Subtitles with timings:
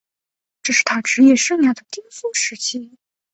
[0.63, 2.97] 这是他职业生涯的巅峰时期。